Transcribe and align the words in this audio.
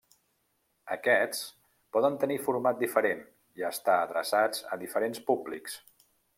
Aquests 0.95 1.41
poden 1.97 2.17
tenir 2.23 2.39
format 2.47 2.81
diferent 2.85 3.23
i 3.63 3.69
estar 3.71 4.01
adreçats 4.07 4.67
a 4.77 4.81
diferents 4.87 5.23
públics. 5.33 5.81